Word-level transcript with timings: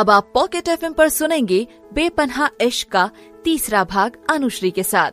अब 0.00 0.10
आप 0.10 0.30
pocket 0.34 0.68
F 0.68 0.92
पर 0.92 1.08
सुनेंगे 1.08 1.66
बेपनहा 1.94 2.48
इश्क 2.60 2.88
का 2.88 3.10
तीसरा 3.44 3.84
भाग 3.84 4.16
अनुश्री 4.30 4.70
के 4.70 4.82
साथ। 4.82 5.10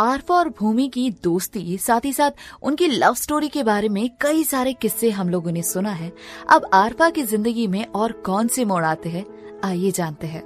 आरफा 0.00 0.34
और 0.34 0.48
भूमि 0.48 0.88
की 0.88 1.10
दोस्ती, 1.10 1.78
साथ 1.78 2.00
ही 2.04 2.12
साथ 2.12 2.30
उनकी 2.62 2.86
लव 2.86 3.14
स्टोरी 3.14 3.48
के 3.48 3.62
बारे 3.62 3.88
में 3.88 4.10
कई 4.20 4.44
सारे 4.44 4.72
किस्से 4.72 5.10
हम 5.10 5.28
लोगों 5.28 5.52
ने 5.52 5.62
सुना 5.62 5.90
है। 5.90 6.12
अब 6.50 6.70
आरफा 6.72 7.10
की 7.10 7.22
ज़िंदगी 7.22 7.66
में 7.66 7.86
और 7.86 8.12
कौन 8.12 8.48
से 8.48 8.64
मोड़ 8.64 8.84
आते 8.84 9.08
हैं, 9.08 9.24
आइए 9.64 9.90
जानते 9.90 10.26
हैं। 10.26 10.42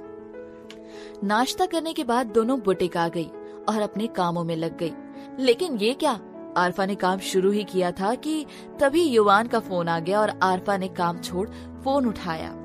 नाश्ता 1.23 1.65
करने 1.65 1.93
के 1.93 2.03
बाद 2.03 2.27
दोनों 2.27 2.59
बुटीक 2.59 2.97
आ 2.97 3.07
गई 3.07 3.27
और 3.69 3.81
अपने 3.81 4.07
कामों 4.07 4.43
में 4.43 4.55
लग 4.55 4.77
गई। 4.77 4.93
लेकिन 5.39 5.77
ये 5.77 5.93
क्या? 5.93 6.19
आरफा 6.57 6.85
ने 6.85 6.95
काम 6.95 7.19
शुरू 7.19 7.51
ही 7.51 7.63
किया 7.63 7.91
था 7.91 8.15
कि 8.15 8.45
तभी 8.79 9.03
युवान 9.03 9.47
का 9.47 9.59
फ़ोन 9.59 9.87
आ 9.87 9.99
गया 9.99 10.21
और 10.21 10.39
आरफा 10.43 10.77
ने 10.77 10.87
काम 10.87 11.19
छोड़ 11.19 11.49
फ़ोन 11.83 12.05
उठाया। 12.05 12.55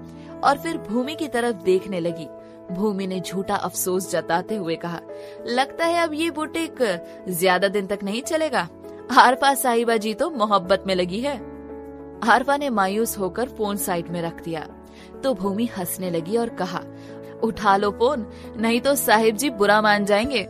और 0.45 0.59
फिर 0.59 0.77
भूमि 0.79 1.15
की 1.15 1.29
तरफ़ 1.29 1.57
देखने 1.57 2.01
लगी। 2.01 2.29
भूमि 2.71 3.07
ने 3.07 3.21
झूठा 3.21 3.55
अफसोस 3.55 4.11
जताते 4.11 4.57
हुए 4.57 4.77
कहा, 4.77 5.01
लगता 5.47 5.85
है 5.85 6.03
अब 6.03 6.15
ये 6.15 6.31
बुटीक 6.31 6.83
ज़्यादा 7.29 7.69
दिन 7.69 7.87
तक 7.87 8.03
नहीं 8.03 8.23
चलेगा। 8.23 8.69
आरफा 9.19 9.55
साहिबा 9.55 9.97
जी 9.97 10.15
तो 10.15 10.31
मोहब्बत 10.31 10.85
में 10.87 10.95
लगी 10.95 11.21
है। 11.21 11.37
आरफा 12.25 12.57
ने 12.57 12.71
मायूस 12.71 13.19
होकर 13.19 13.49
फ़ोन 13.49 13.77
साइड 13.77 14.09
में 14.09 14.23
रख 14.23 14.43
दिया। 14.43 14.67
तो 15.23 15.35
भूमि 15.35 15.69
हंसने 15.79 16.11
लगी 16.11 16.37
और 16.37 16.49
कहा, 16.49 16.81
उठा 17.43 17.77
लो 17.77 17.91
फ़ोन, 17.91 18.27
नहीं 18.57 18.81
तो 18.81 18.95
साहिब 18.95 19.37
जी 19.37 19.51
बुरा 19.51 19.81
मान 19.83 20.05
जाएँगे। 20.05 20.43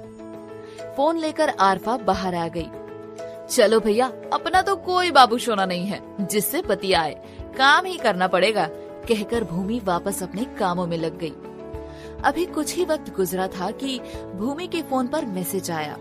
फ़ोन 0.96 1.18
लेकर 1.18 1.48
आरफा 1.48 1.96
बाहर 1.96 2.34
आ 2.34 2.48
गई। 2.48 2.66
चलो 3.50 3.80
भैया, 3.80 4.06
अपना 4.32 4.62
तो 4.62 4.76
कोई 4.76 5.10
बाबू 5.10 5.38
सोना 5.38 5.64
नहीं 5.66 5.86
है, 5.86 6.00
जिससे 6.20 6.62
पति 6.62 6.92
आए। 6.92 7.14
काम 7.58 7.84
ही 7.84 7.96
करना 7.96 8.26
पड़ेगा। 8.26 8.68
कहकर 9.08 9.44
भूमि 9.44 9.80
वापस 9.84 10.22
अपने 10.22 10.44
कामों 10.44 10.86
में 10.86 10.96
लग 10.98 11.18
गई। 11.18 11.32
अभी 12.24 12.46
कुछ 12.46 12.74
ही 12.76 12.84
वक्त 12.84 13.16
गुजरा 13.16 13.48
था 13.48 13.70
कि 13.70 13.98
भूमि 14.34 14.66
के 14.66 14.82
फ़ोन 14.82 15.06
पर 15.06 15.26
मैसेज 15.26 15.70
आया। 15.70 15.96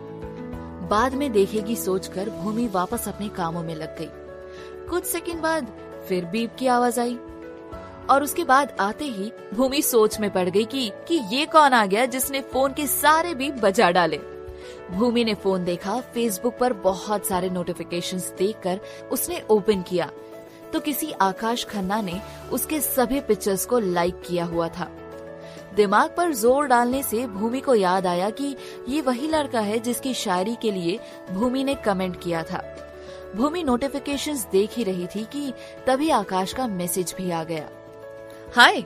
बाद 0.90 1.14
में 1.14 1.32
देखेगी 1.32 1.76
सोचकर 1.76 2.30
भूमि 2.30 2.68
वापस 2.68 3.08
अपने 3.08 3.30
कामों 3.30 3.64
में 3.64 3.76
लग 3.76 3.98
गई। 4.00 4.10
कुछ 4.90 5.06
सेकंड 5.06 5.42
बाद 5.42 5.68
फिर 6.10 6.26
बीप 6.26 6.56
की 6.60 6.68
आवाज़ 6.68 7.00
आई। 7.00 7.20
और 8.10 8.24
उसके 8.24 8.44
बाद 8.44 8.78
आते 8.80 9.06
ही 9.06 9.32
भूमि 9.54 9.82
सोच 9.82 10.20
में 10.20 10.34
पड़ 10.34 10.50
गई 10.50 10.66
कि 10.66 10.92
कि 11.08 11.22
ये 11.32 11.46
कौन 11.46 11.74
आ 11.74 11.86
गया 11.86 12.06
जिसने 12.06 12.42
फ़ोन 12.42 12.74
के 12.74 12.88
सारे 12.88 13.34
बीप 13.34 13.54
बजा 13.54 13.92
डाले। 13.92 14.20
भूमि 14.92 15.24
ने 15.24 15.34
फ़ोन 15.34 15.64
देखा 15.64 16.02
फेसबुक 16.02 16.58
पर 16.60 16.74
बहुत 16.74 17.26
सारे 17.26 17.50
नोटिफिकेशंस 17.50 18.34
देखकर 18.38 18.80
उसने 19.12 19.42
ओपन 19.50 19.82
किया। 19.82 20.12
तो 20.74 20.80
किसी 20.80 21.12
आकाश 21.12 21.64
खन्ना 21.66 22.02
ने 22.02 22.22
उसके 22.52 22.80
सभी 22.80 23.20
पिक्चर्स 23.20 23.66
को 23.66 23.80
लाइक 23.80 24.22
किया 24.28 24.46
हुआ 24.46 24.68
था। 24.68 24.90
दिमाग 25.76 26.14
पर 26.18 26.34
ज़ोर 26.34 26.68
डालने 26.68 27.04
से 27.04 27.26
भूमि 27.28 27.60
को 27.60 27.76
याद 27.76 28.08
आया 28.08 28.30
कि 28.30 28.56
ये 28.90 29.02
वही 29.02 29.28
लड़का 29.28 29.60
है 29.60 29.80
जिसकी 29.80 30.14
शायरी 30.14 30.56
के 30.62 30.72
लिए 30.72 31.00
भूमि 31.32 31.64
ने 31.64 31.76
कमेंट 31.76 32.20
किया 32.22 32.44
था। 32.44 32.64
भूमि 33.36 33.64
नोटिफिकेशंस 33.64 34.48
देख 34.52 34.74
ही 34.74 34.84
रही 34.84 35.08
थी 35.08 35.24
कि 35.24 35.54
तभी 35.88 36.10
आकाश 36.10 36.54
का 36.54 36.68
मैसेज 36.68 37.14
भी 37.18 37.32
आ 37.32 37.44
गया। 37.44 37.70
हाय! 38.56 38.84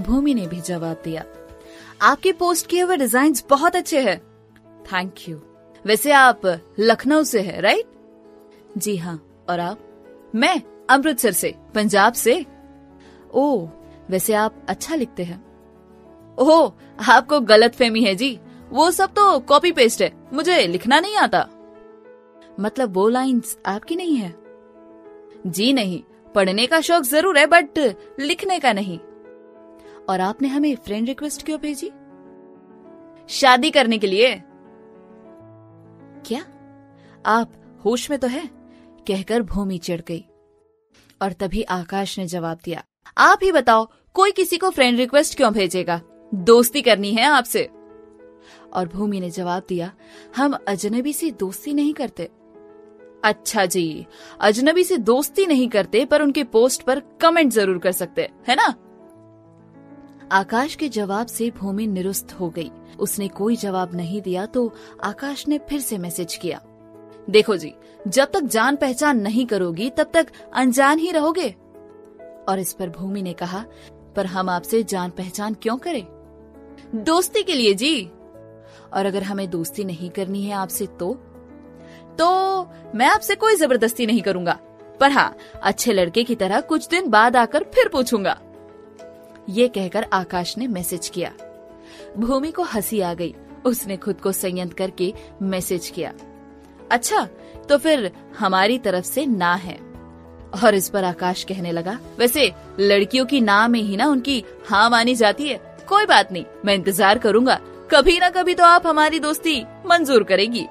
भूमि 0.00 0.34
ने 0.34 0.46
भी 0.46 0.60
जवाब 0.60 1.00
दिया। 1.04 1.24
आपके 2.02 2.32
पोस्ट 2.32 2.66
किए 2.66 2.80
हुए 2.80 2.96
डिज़ाइन 2.96 3.34
बहुत 3.50 3.76
अच्छे 3.76 4.00
हैं। 4.00 4.18
थैंक 4.92 5.28
यू 5.28 5.40
वैसे 5.84 6.12
आप 6.12 6.40
लखनऊ 6.78 7.24
से 7.24 7.40
है 7.40 7.60
राइट 7.60 8.78
जी 8.78 8.96
हाँ। 8.96 9.20
और 9.48 9.60
आप? 9.60 9.78
मैं? 10.34 10.62
अमृतसर 10.90 11.32
से, 11.32 11.54
पंजाब 11.74 12.12
से। 12.12 12.46
ओ, 13.34 13.66
वैसे 14.10 14.34
आप 14.34 14.66
अच्छा 14.68 14.94
लिखते 14.94 15.24
हैं। 15.24 15.44
ओह, 16.38 16.72
आपको 17.10 17.40
गलत 17.40 17.74
फहमी 17.74 18.00
है 18.00 18.14
जी। 18.14 18.38
वो 18.70 18.90
सब 18.90 19.10
तो 19.10 19.38
कॉपी 19.38 19.72
पेस्ट 19.72 20.02
है। 20.02 20.12
मुझे 20.32 20.66
लिखना 20.66 21.00
नहीं 21.00 21.16
आता। 21.16 21.48
मतलब 22.60 22.94
वो 22.94 23.08
लाइंस 23.08 23.58
आपकी 23.66 23.96
नहीं 23.96 24.16
है? 24.16 24.34
जी 25.46 25.72
नहीं, 25.72 26.02
पढ़ने 26.34 26.66
का 26.66 26.80
शौक 26.80 27.02
ज़रूर 27.02 27.38
है 27.38 27.46
बट 27.46 27.78
लिखने 28.20 28.58
का 28.58 28.72
नहीं। 28.72 28.98
और 30.08 30.20
आपने 30.20 30.48
हमें 30.48 30.76
फ्रेंड 30.76 31.08
रिक्वेस्ट 31.08 31.44
क्यों 31.44 31.60
भेजी? 31.60 31.90
शादी 33.28 33.70
करने 33.70 33.98
के 33.98 34.06
लिए। 34.06 34.34
क्या? 36.26 36.44
आप 37.26 37.52
होश 37.84 38.10
में 38.10 38.18
तो 38.18 38.26
है? 38.26 38.50
कहकर 39.08 39.42
भूमि 39.42 39.78
चिढ़ 39.78 40.00
गई। 40.08 40.26
और 41.20 41.32
तभी 41.32 41.62
आकाश 41.62 42.18
ने 42.18 42.26
जवाब 42.26 42.58
दिया, 42.64 42.82
आप 43.16 43.40
ही 43.42 43.52
बताओ, 43.52 43.88
कोई 44.14 44.32
किसी 44.32 44.56
को 44.58 44.70
फ्रेंड 44.70 44.98
रिक्वेस्ट 44.98 45.36
क्यों 45.36 45.52
भेजेगा? 45.52 46.00
दोस्ती 46.32 46.82
करनी 46.82 47.12
है 47.12 47.24
आपसे. 47.24 47.68
और 48.72 48.88
भूमि 48.88 49.20
ने 49.20 49.30
जवाब 49.30 49.62
दिया, 49.68 49.92
हम 50.36 50.58
अजनबी 50.68 51.12
से 51.12 51.30
दोस्ती 51.30 51.72
नहीं 51.74 51.94
करते. 51.94 52.28
अच्छा 53.24 53.64
जी, 53.66 54.06
अजनबी 54.40 54.84
से 54.84 54.96
दोस्ती 54.98 55.46
नहीं 55.46 55.68
करते, 55.68 56.04
पर 56.04 56.22
उनके 56.22 56.44
पोस्ट 56.44 56.82
पर 56.82 57.00
कमेंट 57.20 57.52
ज़रूर 57.52 57.78
कर 57.78 57.92
सकते, 57.92 58.28
है 58.48 58.54
ना? 58.56 58.74
आकाश 60.32 60.74
के 60.74 60.88
जवाब 60.88 61.26
से 61.26 61.50
भूमि 61.50 61.86
निरुस्त 61.86 62.32
हो 62.32 62.48
गई। 62.50 62.70
उसने 62.98 63.28
कोई 63.28 63.56
जवाब 63.56 63.94
नहीं 63.94 64.20
दिया 64.22 64.44
तो 64.46 64.72
आकाश 65.04 65.46
ने 65.48 65.58
फिर 65.68 65.80
से 65.80 65.98
मैसेज 65.98 66.34
किया। 66.34 66.60
देखो 67.30 67.56
जी, 67.56 67.74
जब 68.08 68.30
तक 68.30 68.40
जान 68.40 68.76
पहचान 68.76 69.20
नहीं 69.20 69.46
करोगी, 69.46 69.90
तब 69.90 70.10
तक 70.14 70.26
अनजान 70.54 70.98
ही 70.98 71.10
रहोगे। 71.10 71.56
और 72.48 72.58
इस 72.58 72.72
पर 72.72 72.88
भूमि 72.88 73.22
ने 73.22 73.32
कहा, 73.32 73.64
पर 74.16 74.26
हम 74.26 74.48
आपसे 74.48 74.82
जान 74.82 75.10
पहचान 75.10 75.54
क्यों 75.54 75.76
करें? 75.76 76.06
दोस्ती 76.94 77.42
के 77.42 77.54
लिए 77.54 77.74
जी। 77.74 78.10
और 78.92 79.06
अगर 79.06 79.22
हमें 79.22 79.50
दोस्ती 79.50 79.84
नहीं 79.84 80.10
करनी 80.10 80.42
है 80.42 80.54
आपसे 80.54 80.86
तो? 80.86 81.14
तो 82.18 82.62
मैं 82.94 83.06
आपसे 83.06 83.34
कोई 83.34 83.54
ज़बरदस्ती 83.54 84.06
नहीं 84.06 84.22
करूँगा। 84.22 84.58
पर 85.00 85.10
हाँ 85.10 85.36
अच्छे 85.62 85.92
लड़के 85.92 86.24
की 86.24 86.34
तरह 86.34 86.60
कुछ 86.60 86.88
दिन 86.88 87.10
बाद 87.10 87.36
आकर 87.36 87.62
फिर 87.62 87.88
पूछूँगा। 87.88 88.40
ये 89.48 89.68
कहकर 89.68 90.06
आकाश 90.12 90.58
ने 90.58 90.66
मैसेज 90.66 91.08
किया। 91.08 91.32
भूमि 92.18 92.50
को 92.50 92.62
हँसी 92.62 93.00
आ 93.00 93.14
गई। 93.14 93.34
उसने 93.64 93.96
खुद 93.96 94.20
को 94.20 94.32
संयंत्र 94.32 94.74
करके 94.74 95.14
मैसेज 95.42 95.88
किया। 95.88 96.12
अच्छा 96.90 97.28
तो 97.68 97.78
फिर 97.78 98.10
हमारी 98.38 98.78
तरफ़ 98.78 99.04
से 99.04 99.24
ना 99.26 99.54
है। 99.54 99.78
और 100.64 100.74
इस 100.74 100.88
पर 100.88 101.04
आकाश 101.04 101.42
कहने 101.44 101.72
लगा, 101.72 101.98
वैसे 102.18 102.52
लड़कियों 102.80 103.26
की 103.26 103.40
ना 103.40 103.66
में 103.68 103.80
ही 103.80 103.96
ना 103.96 104.06
उनकी 104.06 104.42
हाँ 104.68 104.88
मानी 104.90 105.14
जाती 105.14 105.48
है, 105.48 105.60
कोई 105.88 106.06
बात 106.06 106.32
नहीं, 106.32 106.44
मैं 106.64 106.74
इंतज़ार 106.74 107.18
करूँगा। 107.18 107.58
कभी 107.90 108.18
ना 108.18 108.30
कभी 108.30 108.54
तो 108.54 108.64
आप 108.64 108.86
हमारी 108.86 109.18
दोस्ती 109.20 109.62
मंजूर 109.86 110.24
करेगी। 110.24 110.66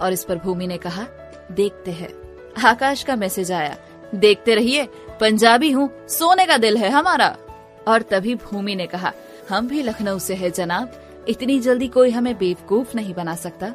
और 0.00 0.12
इस 0.12 0.24
पर 0.24 0.36
भूमि 0.36 0.66
ने 0.66 0.76
कहा, 0.78 1.06
देखते 1.52 1.90
हैं। 1.90 2.08
आकाश 2.64 3.02
का 3.02 3.16
मैसेज 3.16 3.52
आया, 3.52 3.76
देखते 4.14 4.54
रहिए, 4.54 4.86
पंजाबी 5.20 5.70
हूँ, 5.70 5.90
सोने 6.08 6.46
का 6.46 6.56
दिल 6.56 6.76
है 6.76 6.90
हमारा। 6.90 7.36
और 7.88 8.02
तभी 8.02 8.34
भूमि 8.34 8.74
ने 8.74 8.86
कहा, 8.86 9.12
हम 9.48 9.68
भी 9.68 9.82
लखनऊ 9.82 10.18
से 10.18 10.34
है 10.34 10.50
जनाब, 10.50 11.00
इतनी 11.28 11.58
जल्दी 11.60 11.88
कोई 11.88 12.10
हमें 12.10 12.36
बेवकूफ़ 12.38 12.96
नहीं 12.96 13.14
बना 13.14 13.34
सकता। 13.34 13.72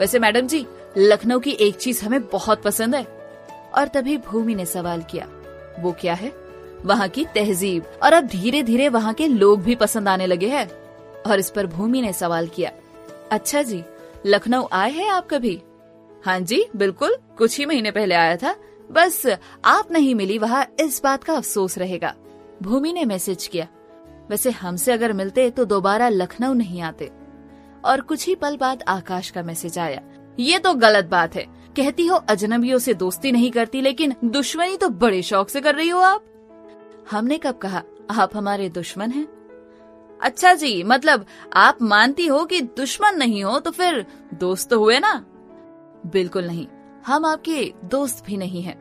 वैसे 0.00 0.18
मैडम 0.18 0.46
जी, 0.46 0.66
लखनऊ 0.98 1.38
की 1.38 1.50
एक 1.50 1.74
चीज़ 1.74 2.04
हमें 2.04 2.22
बहुत 2.26 2.62
पसंद 2.62 2.94
है। 2.94 3.02
और 3.74 3.88
तभी 3.88 4.16
भूमि 4.18 4.54
ने 4.54 4.64
सवाल 4.66 5.02
किया, 5.02 5.26
वो 5.80 5.92
क्या 5.92 6.14
है? 6.14 6.32
वहाँ 6.84 7.08
की 7.08 7.24
तहजीब। 7.24 7.90
और 8.02 8.12
अब 8.12 8.26
धीरे 8.26 8.62
धीरे 8.62 8.88
वहाँ 8.88 9.12
के 9.14 9.26
लोग 9.28 9.62
भी 9.62 9.74
पसंद 9.74 10.08
आने 10.08 10.26
लगे 10.26 10.48
हैं। 10.48 10.68
और 11.22 11.38
इस 11.38 11.50
पर 11.50 11.66
भूमि 11.66 12.02
ने 12.02 12.12
सवाल 12.12 12.46
किया 12.46 12.72
अच्छा 13.32 13.62
जी, 13.62 13.82
लखनऊ 14.26 14.66
आए 14.72 14.90
हैं 14.90 15.08
आप 15.08 15.28
कभी? 15.30 15.60
हाँ 16.24 16.40
जी, 16.40 16.64
बिल्कुल, 16.76 17.16
कुछ 17.38 17.58
ही 17.58 17.66
महीने 17.66 17.90
पहले 17.90 18.14
आया 18.14 18.36
था। 18.36 18.56
बस, 18.90 19.22
आप 19.64 19.92
नहीं 19.92 20.14
मिली, 20.14 20.38
वहाँ 20.38 20.66
इस 20.80 21.00
बात 21.04 21.24
का 21.24 21.34
अफसोस 21.34 21.78
रहेगा। 21.78 22.14
भूमि 22.62 22.92
ने 22.92 23.04
मैसेज 23.04 23.46
किया, 23.46 23.68
वैसे 24.30 24.50
हमसे 24.50 24.92
अगर 24.92 25.12
मिलते 25.12 25.50
तो 25.50 25.64
दोबारा 25.64 26.08
लखनऊ 26.08 26.52
नहीं 26.54 26.82
आते। 26.82 27.10
और 27.84 28.00
कुछ 28.00 28.26
ही 28.26 28.34
पल 28.34 28.56
बाद 28.56 28.82
आकाश 28.88 29.30
का 29.30 29.42
मैसेज 29.42 29.78
आया। 29.78 30.00
ये 30.38 30.58
तो 30.58 30.74
गलत 30.74 31.04
बात 31.04 31.34
है। 31.34 31.46
कहती 31.76 32.06
हो, 32.06 32.16
अजनबियों 32.16 32.78
से 32.78 32.94
दोस्ती 32.94 33.32
नहीं 33.32 33.50
करती, 33.50 33.80
लेकिन 33.80 34.14
दुश्मनी 34.24 34.76
तो 34.76 34.88
बड़े 34.88 35.22
शौक 35.22 35.48
से 35.48 35.60
कर 35.60 35.74
रही 35.74 35.88
हो 35.88 36.00
आप। 36.00 36.24
हमने 37.10 37.38
कब 37.38 37.58
कहा, 37.58 37.82
आप 38.10 38.36
हमारे 38.36 38.68
दुश्मन 38.68 39.10
हैं? 39.10 39.28
अच्छा 40.22 40.54
जी 40.54 40.82
मतलब 40.82 41.26
आप 41.54 41.82
मानती 41.82 42.26
हो 42.26 42.44
कि 42.44 42.60
दुश्मन 42.60 43.16
नहीं 43.16 43.44
हो 43.44 43.58
तो 43.60 43.70
फिर 43.70 44.06
दोस्त 44.34 44.70
तो 44.70 44.78
हुए 44.78 44.98
ना? 44.98 45.14
बिल्कुल 46.06 46.46
नहीं। 46.46 46.66
हम 47.06 47.24
आपके 47.24 47.72
दोस्त 47.84 48.24
भी 48.26 48.36
नहीं 48.36 48.62
हैं। 48.62 48.78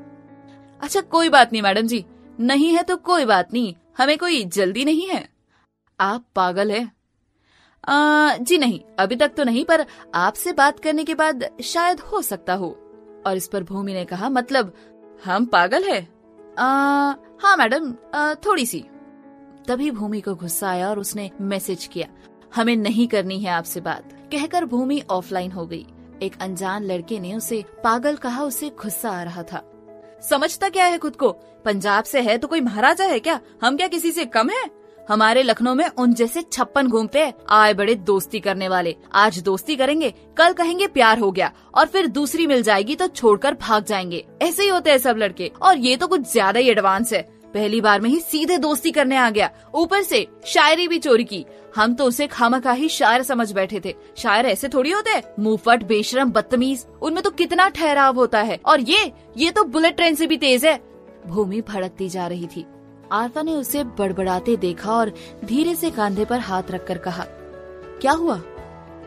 अच्छा 0.82 1.02
कोई 1.02 1.30
बात 1.30 1.54
नहीं 1.54 1.62
मैडम 1.62 1.88
जी। 1.88 2.06
नहीं 2.40 2.74
है 2.74 2.84
तो 2.84 2.98
कोई 2.98 3.26
बात 3.26 3.54
नहीं। 3.54 3.76
हमें 3.98 4.18
कोई 4.18 4.44
जल्दी 4.44 4.86
नहीं 4.86 5.08
है। 5.08 5.30
आप 6.00 6.26
पागल 6.36 6.72
है। 6.72 6.99
आ, 7.84 8.36
जी 8.38 8.58
नहीं 8.58 8.80
अभी 9.00 9.16
तक 9.16 9.32
तो 9.38 9.44
नहीं 9.44 9.64
पर 9.66 9.86
आपसे 10.16 10.54
बात 10.54 10.80
करने 10.80 11.04
के 11.04 11.16
बाद 11.16 11.50
शायद 11.64 12.00
हो 12.02 12.22
सकता 12.22 12.54
हो। 12.54 12.70
और 13.28 13.38
इस 13.38 13.48
पर 13.48 13.64
भूमि 13.64 13.94
ने 13.94 14.06
कहा 14.06 14.30
मतलब 14.30 14.74
हम 15.26 15.46
पागल 15.46 15.84
है? 15.84 16.02
आ, 16.60 16.66
हाँ 17.42 17.56
मैडम 17.58 17.92
थोड़ी 18.46 18.66
सी। 18.66 18.86
तभी 19.68 19.92
भूमि 19.92 20.22
को 20.22 20.36
गुस्सा 20.36 20.70
आया 20.70 20.90
और 20.90 21.00
उसने 21.00 21.30
मैसेज 21.42 21.86
किया 21.86 22.08
हमें 22.56 22.76
नहीं 22.76 23.08
करनी 23.08 23.40
है 23.40 23.50
आपसे 23.52 23.82
बात। 23.82 24.14
कहकर 24.32 24.66
भूमि 24.66 25.02
ऑफलाइन 25.10 25.52
हो 25.52 25.66
गई। 25.66 25.86
एक 26.24 26.42
अनजान 26.42 26.84
लड़के 26.84 27.20
ने 27.20 27.34
उसे 27.34 27.64
पागल 27.84 28.16
कहा 28.16 28.44
उसे 28.44 28.70
गुस्सा 28.82 29.12
आ 29.12 29.24
रहा 29.24 29.44
था। 29.44 29.64
समझता 30.30 30.70
क्या 30.70 30.86
है 30.86 30.98
खुद 30.98 31.16
को? 31.16 31.32
पंजाब 31.66 32.04
से 32.04 32.22
है 32.22 32.38
तो 32.38 32.48
कोई 32.48 32.62
महाराजा 32.62 33.06
है 33.06 33.20
क्या? 33.20 33.40
हम 33.64 33.78
क्या 33.78 33.88
किसी 33.88 34.12
से 34.12 34.26
कम 34.26 34.50
है? 34.50 34.64
हमारे 35.10 35.44
लखनऊ 35.44 35.74
में 35.74 35.88
उन 35.88 36.14
जैसे 36.14 36.42
छप्पन 36.42 36.88
घूमते 36.88 37.34
आए 37.50 37.74
बड़े 37.74 37.96
दोस्ती 37.96 38.40
करने 38.40 38.68
वाले। 38.68 38.96
आज 39.14 39.40
दोस्ती 39.40 39.76
करेंगे, 39.76 40.14
कल 40.38 40.54
कहेंगे 40.54 40.88
प्यार 40.88 41.20
हो 41.20 41.32
गया, 41.32 41.52
और 41.76 41.86
फिर 41.86 42.08
दूसरी 42.08 42.48
मिल 42.48 42.62
जाएगी 42.62 42.96
तो 42.96 43.08
छोड़कर 43.08 43.54
भाग 43.54 43.86
जाएँगे। 43.86 44.26
ऐसे 44.42 44.64
ही 44.64 44.70
होते 44.70 44.90
हैं 44.90 44.98
सब 44.98 45.18
लड़के, 45.18 45.52
और 45.62 45.78
ये 45.78 45.96
तो 45.96 46.08
कुछ 46.08 46.32
ज़्यादा 46.32 46.60
ही 46.60 46.70
एडवांस 46.70 47.14
है। 47.14 47.22
पहली 47.54 47.80
बार 47.82 48.02
में 48.02 48.10
ही 48.10 48.20
सीधे 48.20 48.58
दोस्ती 48.58 48.92
करने 48.92 49.18
आ 49.18 49.30
गया। 49.30 49.50
ऊपर 49.76 50.02
से 50.02 50.26
शायरी 50.46 50.88
भी 50.88 51.00
चोरी 51.00 51.24
की। 51.24 51.46
हम 51.76 51.94
तो 51.94 52.06
उसे 52.06 52.28
खामखा 52.28 52.72
ही 52.72 52.90
शायर 52.90 53.24
समझ 53.24 53.52
बैठे 53.52 53.82
थे। 53.86 53.96
शायर 54.18 54.46
ऐसे 54.46 54.70
थोड़ी 54.70 54.92
होते 54.92 55.12
हैं, 55.12 55.24
मुंहफट, 55.40 55.84
बेशरम, 55.84 56.32
बदतमीज, 56.32 56.86
उनमें 57.02 57.24
तो 57.24 57.30
कितना 57.30 57.68
ठहराव 57.70 58.16
होता 58.16 58.42
है। 58.42 58.60
और 58.66 58.82
ये 58.82 59.12
ये 59.38 59.52
तो 59.52 59.64
बुलेट 59.64 59.96
ट्रेन 59.96 60.16
से 60.16 60.28
भी 60.28 60.38
तेज 60.38 60.66
है। 60.66 60.80
भूमि 61.28 61.62
भड़कती 61.62 62.10
जा 62.10 62.28
रही 62.28 62.48
थी। 62.48 62.66
आरफा 63.12 63.42
ने 63.42 63.54
उसे 63.54 63.84
बड़बड़ाते 63.84 64.56
देखा 64.58 64.92
और 64.92 65.12
धीरे 65.46 65.76
से 65.76 65.92
कांधे 65.92 66.26
पर 66.26 66.40
हाथ 66.40 66.64
रखकर 66.72 66.98
कहा, 66.98 67.24
क्या 68.02 68.12
हुआ? 68.12 68.42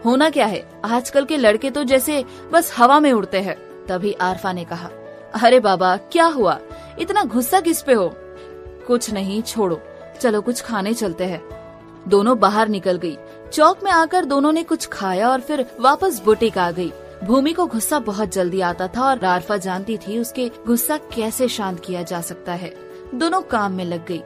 होना 0.04 0.30
क्या 0.30 0.46
है? 0.46 0.68
आजकल 0.84 1.24
के 1.24 1.36
लड़के 1.36 1.70
तो 1.70 1.84
जैसे 1.84 2.24
बस 2.52 2.72
हवा 2.76 3.00
में 3.00 3.12
उड़ते 3.12 3.40
हैं, 3.40 3.56
तभी 3.86 4.12
आरफा 4.12 4.52
ने 4.52 4.64
कहा, 4.64 4.90
अरे 5.44 5.60
बाबा, 5.60 5.96
क्या 5.96 6.24
हुआ? 6.24 6.58
इतना 6.98 7.24
गुस्सा 7.24 7.60
किस 7.60 7.82
पे 7.82 7.92
हो? 7.92 8.12
कुछ 8.86 9.10
नहीं, 9.10 9.42
छोड़ो, 9.42 9.80
चलो 10.20 10.40
कुछ 10.40 10.62
खाने 10.62 10.94
चलते 10.94 11.24
हैं. 11.24 11.42
दोनों 12.08 12.38
बाहर 12.38 12.68
निकल 12.68 12.96
गई। 12.96 13.16
चौक 13.52 13.84
में 13.84 13.90
आकर 13.90 14.24
दोनों 14.24 14.52
ने 14.52 14.62
कुछ 14.62 14.86
खाया 14.86 15.30
और 15.30 15.40
फिर 15.40 15.66
वापस 15.80 16.22
बुटीक 16.24 16.58
आ 16.58 16.70
गई। 16.70 16.92
भूमि 17.24 17.52
को 17.52 17.66
गुस्सा 17.66 17.98
बहुत 17.98 18.32
जल्दी 18.32 18.60
आता 18.60 18.88
था 18.88 19.02
और 19.02 19.24
आरफा 19.24 19.56
जानती 19.56 19.96
थी 19.98 20.18
उसके 20.18 20.50
गुस्सा 20.66 20.96
कैसे 20.96 21.48
शांत 21.48 21.80
किया 21.80 22.02
जा 22.02 22.20
सकता 22.20 22.52
है। 22.52 22.91
दोनों 23.14 23.40
काम 23.42 23.72
में 23.72 23.84
लग 23.84 24.06
गई। 24.06 24.22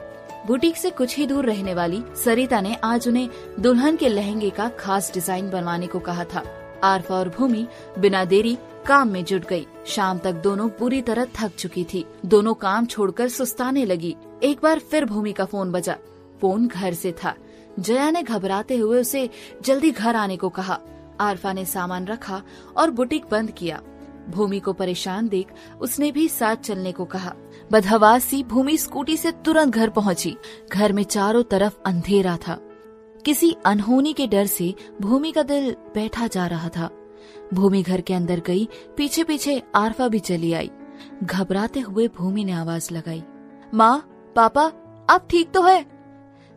बुटीक 0.46 0.76
से 0.76 0.90
कुछ 0.90 1.16
ही 1.16 1.26
दूर 1.26 1.46
रहने 1.46 1.74
वाली 1.74 2.02
सरिता 2.24 2.60
ने 2.60 2.74
आज 2.84 3.08
उन्हें 3.08 3.28
दुल्हन 3.60 3.96
के 3.96 4.08
लहंगे 4.08 4.50
का 4.50 4.68
खास 4.68 5.10
डिज़ाइन 5.14 5.50
बनवाने 5.50 5.86
को 5.86 5.98
कहा 5.98 6.24
था। 6.24 6.42
आरफा 6.84 7.14
और 7.14 7.28
भूमि 7.28 7.66
बिना 7.98 8.24
देरी 8.24 8.56
काम 8.86 9.08
में 9.08 9.24
जुट 9.24 9.44
गई। 9.44 9.66
शाम 9.86 10.18
तक 10.18 10.34
दोनों 10.34 10.68
पूरी 10.68 11.00
तरह 11.02 11.26
थक 11.36 11.54
चुकी 11.58 11.84
थी। 11.84 12.04
दोनों 12.26 12.54
काम 12.54 12.86
छोड़कर 12.86 13.28
सुस्ताने 13.28 13.84
लगी। 13.84 14.14
एक 14.42 14.60
बार 14.62 14.78
फिर 14.80 15.04
भूमि 15.04 15.32
का 15.32 15.44
फ़ोन 15.44 15.72
बजा। 15.72 15.96
फ़ोन 16.40 16.66
घर 16.66 16.94
से 16.94 17.12
था। 17.12 17.34
जया 17.78 18.10
ने 18.10 18.22
घबराते 18.22 18.76
हुए 18.76 19.00
उसे 19.00 19.28
जल्दी 19.62 19.90
घर 19.90 20.16
आने 20.16 20.36
को 20.36 20.48
कहा। 20.48 20.78
आरफा 21.20 21.52
ने 21.52 21.64
सामान 21.64 22.06
रखा 22.06 22.42
और 22.76 22.90
बुटीक 22.90 23.24
बंद 23.30 23.50
किया। 23.50 23.80
भूमि 24.30 24.58
को 24.60 24.72
परेशान 24.72 25.28
देख 25.28 25.52
उसने 25.80 26.10
भी 26.12 26.28
साथ 26.28 26.56
चलने 26.56 26.92
को 26.92 27.04
कहा। 27.04 27.34
बदहवासी 27.72 28.42
भूमि 28.42 28.76
स्कूटी 28.76 29.16
से 29.16 29.30
तुरंत 29.44 29.74
घर 29.74 29.90
पहुँची। 29.90 30.36
घर 30.72 30.92
में 30.92 31.02
चारों 31.02 31.42
तरफ़ 31.42 31.78
अंधेरा 31.86 32.36
था। 32.36 32.58
किसी 33.24 33.54
अनहोनी 33.66 34.12
के 34.12 34.26
डर 34.26 34.46
से 34.46 34.74
भूमि 35.00 35.32
का 35.32 35.42
दिल 35.42 35.70
बैठा 35.94 36.26
जा 36.26 36.46
रहा 36.46 36.68
था। 36.68 36.90
भूमि 37.54 37.82
घर 37.82 38.00
के 38.00 38.14
अंदर 38.14 38.40
गई 38.40 38.68
पीछे 38.96 39.24
पीछे 39.24 39.62
आरफा 39.74 40.08
भी 40.08 40.18
चली 40.18 40.52
आई। 40.52 40.70
घबराते 41.22 41.80
हुए 41.80 42.08
भूमि 42.08 42.44
ने 42.44 42.52
आवाज़ 42.52 42.92
लगाई, 42.94 43.22
माँ, 43.74 43.98
पापा, 44.36 44.62
आप 45.10 45.26
ठीक 45.30 45.50
तो 45.50 45.62
है? 45.62 45.82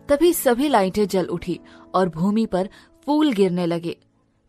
तभी 0.10 0.34
सभी 0.34 0.70
लाइटें 0.70 1.08
जल 1.08 1.26
उठी 1.26 1.60
और 1.96 2.10
भूमि 2.10 2.46
पर 2.46 2.70
फूल 3.06 3.32
गिरने 3.32 3.66
लगे। 3.66 3.98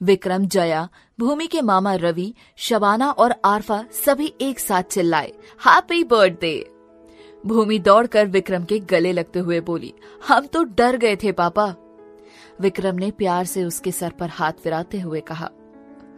विक्रम, 0.00 0.46
जया, 0.46 0.88
भूमि 1.20 1.46
के 1.46 1.60
मामा 1.62 1.94
रवि, 1.94 2.32
शबाना 2.56 3.10
और 3.10 3.34
आरफा 3.44 3.84
सभी 3.92 4.32
एक 4.40 4.58
साथ 4.58 4.82
चिल्लाए 4.82 5.32
हैप्पी 5.66 6.02
बर्थडे 6.04 6.70
भूमि 7.46 7.78
दौड़कर 7.78 8.26
विक्रम 8.26 8.64
के 8.64 8.78
गले 8.80 9.12
लगते 9.12 9.38
हुए 9.38 9.60
बोली, 9.60 9.92
हम 10.28 10.46
तो 10.46 10.62
डर 10.62 10.96
गए 10.96 11.16
थे, 11.16 11.32
पापा. 11.32 11.74
विक्रम 12.60 12.94
ने 12.94 13.10
प्यार 13.10 13.44
से 13.44 13.64
उसके 13.64 13.92
सर 13.92 14.10
पर 14.10 14.28
हाथ 14.28 14.52
फिराते 14.52 15.00
हुए 15.00 15.20
कहा 15.20 15.50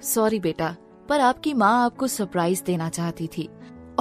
सॉरी 0.02 0.40
बेटा, 0.40 0.75
पर 1.08 1.20
आपकी 1.20 1.55
माँ 1.55 1.84
आपको 1.84 2.06
सरप्राइज़ 2.06 2.62
देना 2.64 2.88
चाहती 2.88 3.26
थी, 3.29 3.49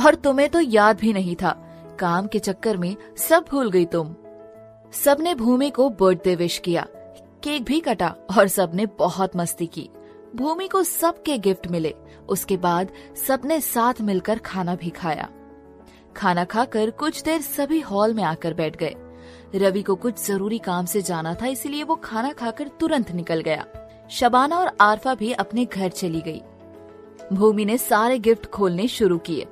और 0.05 0.15
तुम्हें 0.15 0.49
तो 0.49 0.59
याद 0.59 0.99
भी 0.99 1.13
नहीं 1.13 1.35
था। 1.35 1.51
काम 1.99 2.27
के 2.27 2.39
चक्कर 2.39 2.77
में 2.77 2.95
सब 3.17 3.45
भूल 3.51 3.71
गई 3.71 3.85
तुम। 3.85 4.15
सबने 4.93 5.35
भूमि 5.35 5.69
को 5.69 5.89
बर्थडे 5.89 6.35
विश 6.35 6.57
किया 6.57 6.87
केक 7.43 7.63
भी 7.63 7.79
कटा 7.79 8.15
और 8.37 8.47
सबने 8.47 8.85
बहुत 8.85 9.35
मस्ती 9.35 9.65
की। 9.67 9.89
भूमि 10.35 10.67
को 10.67 10.83
सबके 10.83 11.37
गिफ्ट 11.37 11.67
मिले। 11.67 11.93
उसके 12.29 12.57
बाद 12.57 12.91
सबने 13.27 13.59
साथ 13.61 14.01
मिलकर 14.01 14.39
खाना 14.39 14.75
भी 14.75 14.89
खाया। 14.89 15.29
खाना 16.17 16.43
खाकर 16.45 16.89
कुछ 16.89 17.21
देर 17.23 17.41
सभी 17.41 17.79
हॉल 17.79 18.13
में 18.13 18.23
आकर 18.23 18.53
बैठ 18.53 18.75
गए। 18.75 18.95
रवि 19.55 19.81
को 19.81 19.95
कुछ 19.95 20.25
ज़रूरी 20.25 20.57
काम 20.57 20.85
से 20.85 21.01
जाना 21.01 21.33
था, 21.33 21.45
इसलिए 21.45 21.83
वो 21.83 21.95
खाना 21.95 22.31
खाकर 22.33 22.67
तुरंत 22.67 23.11
निकल 23.11 23.41
गया। 23.41 23.65
शबाना 24.09 24.57
और 24.57 24.71
आरफा 24.81 25.15
भी 25.15 25.31
अपने 25.33 25.65
घर 25.65 25.89
चली 25.89 26.21
गई। 26.21 26.41
भूमि 27.33 27.65
ने 27.65 27.77
सारे 27.77 28.19
गिफ्ट 28.19 28.45
खोलने 28.45 28.87
शुरू 28.87 29.17
किए। 29.17 29.47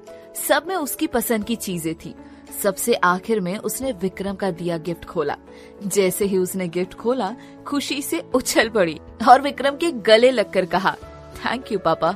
सब 0.47 0.65
में 0.67 0.75
उसकी 0.75 1.07
पसंद 1.07 1.43
की 1.43 1.55
चीज़ें 1.55 1.93
थी। 1.95 2.15
सबसे 2.63 2.93
आखिर 2.93 3.39
में 3.39 3.57
उसने 3.57 3.91
विक्रम 3.91 4.35
का 4.35 4.51
दिया 4.51 4.77
गिफ्ट 4.77 5.05
खोला। 5.05 5.37
जैसे 5.83 6.25
ही 6.25 6.37
उसने 6.37 6.67
गिफ्ट 6.67 6.93
खोला, 6.93 7.35
खुशी 7.67 8.01
से 8.01 8.19
उछल 8.33 8.69
पड़ी 8.69 8.99
और 9.29 9.41
विक्रम 9.41 9.75
के 9.75 9.91
गले 9.91 10.31
लगकर 10.31 10.65
कहा 10.65 10.95
थैंक 11.35 11.71
यू 11.71 11.79
पापा. 11.79 12.15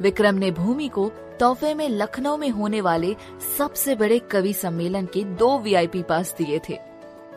विक्रम 0.00 0.34
ने 0.34 0.50
भूमि 0.50 0.88
को 0.88 1.10
तोहफे 1.40 1.74
में 1.74 1.88
लखनऊ 1.88 2.36
में 2.36 2.48
होने 2.48 2.80
वाले 2.80 3.14
सबसे 3.58 3.94
बड़े 3.94 4.18
कवि 4.18 4.52
सम्मेलन 4.52 5.06
के 5.06 5.24
दो 5.24 5.58
वीआईपी 5.58 6.02
पास 6.02 6.34
दिए 6.38 6.60
थे, 6.68 6.78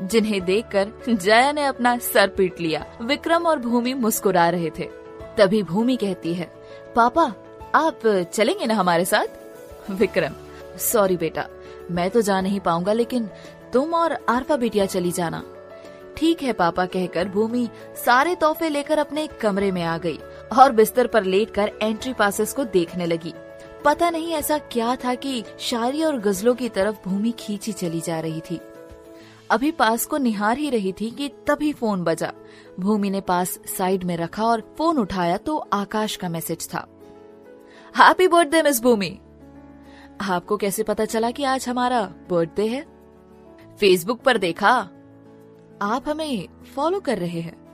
जिन्हें 0.02 0.44
देखकर 0.46 0.92
जया 1.10 1.52
ने 1.52 1.64
अपना 1.64 1.98
सर 1.98 2.28
पीट 2.28 2.60
लिया। 2.60 2.86
विक्रम 3.02 3.46
और 3.46 3.60
भूमि 3.60 3.94
मुस्कुरा 3.94 4.50
रहे 4.50 4.70
थे। 4.70 4.90
तभी 5.38 5.64
भूमि 5.64 5.96
कहती 5.96 6.34
है, 6.34 6.52
पापा, 6.96 7.34
आप 7.76 8.08
चलेंगे 8.34 8.66
ना 8.66 8.74
हमारे 8.74 9.06
साथ? 9.06 9.92
विक्रम 9.92 10.34
सॉरी 10.78 11.18
बेटा 11.18 11.48
मैं 11.92 12.10
तो 12.10 12.22
जा 12.22 12.40
नहीं 12.42 12.60
पाऊँगा, 12.60 12.94
लेकिन 12.94 13.30
तुम 13.74 13.94
और 13.94 14.18
आरफा 14.30 14.56
बिटिया 14.56 14.86
चली 14.86 15.12
जाना। 15.12 15.44
ठीक 16.18 16.44
है, 16.44 16.54
पापा 16.54 16.86
कहकर 16.86 17.28
भूमि 17.30 17.68
सारे 18.06 18.36
तोहफे 18.36 18.70
लेकर 18.70 19.00
अपने 19.00 19.28
कमरे 19.42 19.72
में 19.72 19.84
आ 19.84 19.98
गई 19.98 20.20
और 20.60 20.72
बिस्तर 20.72 21.08
पर 21.08 21.24
लेटकर 21.24 21.72
एंट्री 21.82 22.14
पासेस 22.14 22.54
को 22.54 22.64
देखने 22.66 23.06
लगी। 23.06 23.34
पता 23.86 24.10
नहीं 24.10 24.32
ऐसा 24.34 24.58
क्या 24.72 24.96
था 24.96 25.14
कि 25.16 25.44
शायरी 25.60 26.04
और 26.04 26.20
गजलों 26.20 26.54
की 26.56 26.70
तरफ़ 26.70 26.96
भूमि 27.06 27.32
खींची 27.40 27.72
चली 27.74 28.02
जा 28.02 28.20
रही 28.20 28.42
थी। 28.42 28.60
अभी 29.50 29.72
पास 29.72 30.06
को 30.06 30.18
निहार 30.18 30.58
ही 30.58 30.70
रही 30.70 30.92
थी 30.92 31.10
कि 31.10 31.28
तभी 31.48 31.72
फ़ोन 31.74 32.04
बजा। 32.04 32.32
भूमि 32.80 33.10
ने 33.10 33.22
पास 33.22 33.58
साइड 33.78 34.04
में 34.04 34.16
रखा 34.18 34.44
और 34.44 34.62
फ़ोन 34.78 34.98
उठाया 34.98 35.38
तो 35.38 35.58
आकाश 35.74 36.16
का 36.16 36.30
मैसेज 36.30 36.68
था। 36.74 36.88
हैप्पी 37.96 38.28
बर्थडे 38.28 38.62
मिस 38.62 38.82
भूमि 38.82 39.18
आपको 40.22 40.58
कैसे 40.58 40.84
पता 40.84 41.06
चला 41.06 41.32
कि 41.32 41.44
आज 41.44 41.70
हमारा 41.70 42.02
बर्थडे 42.02 42.68
है? 42.68 42.86
फेसबुक 43.80 44.22
पर 44.22 44.38
देखा। 44.38 44.90
आप 45.82 46.04
हमें 46.08 46.48
फॉलो 46.76 47.00
कर 47.00 47.18
रहे 47.18 47.42
हैं। 47.42 47.68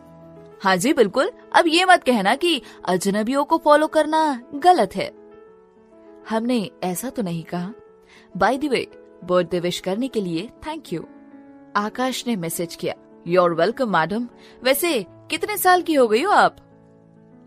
हाँ 0.63 0.77
जी, 0.77 0.93
बिल्कुल। 0.93 1.31
अब 1.55 1.65
ये 1.67 1.85
मत 1.85 2.03
कहना 2.03 2.35
कि 2.35 2.61
अजनबियों 2.85 3.43
को 3.43 3.57
फॉलो 3.57 3.87
करना 3.87 4.41
गलत 4.55 4.95
है। 4.95 5.13
हमने 6.29 6.71
ऐसा 6.83 7.09
तो 7.09 7.21
नहीं 7.21 7.43
कहा। 7.43 7.73
By 8.37 8.57
the 8.57 8.65
way 8.65 8.91
birthday 9.23 9.59
wish 9.59 9.79
करने 9.79 10.07
के 10.07 10.21
लिए 10.21 10.49
थैंक 10.67 10.93
यू 10.93 11.05
आकाश 11.75 12.27
ने 12.27 12.35
मैसेज 12.35 12.75
किया। 12.75 12.93
योर 13.27 13.53
वेलकम 13.53 13.97
मैडम 13.97 14.27
वैसे, 14.63 15.05
कितने 15.09 15.57
साल 15.57 15.81
की 15.81 15.93
हो 15.93 16.07
गई 16.07 16.23
हो 16.23 16.31
आप? 16.31 16.57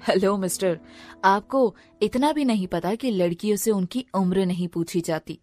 Hello 0.02 0.36
mister. 0.36 0.78
आपको 1.24 1.76
इतना 2.02 2.32
भी 2.32 2.44
नहीं 2.44 2.66
पता 2.66 2.94
कि 2.94 3.10
लड़कियों 3.10 3.56
से 3.56 3.70
उनकी 3.70 4.06
उम्र 4.14 4.46
नहीं 4.46 4.68
पूछी 4.68 5.00
जाती। 5.00 5.38